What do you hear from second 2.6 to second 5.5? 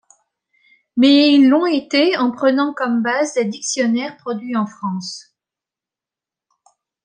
comme base des dictionnaires produits en France.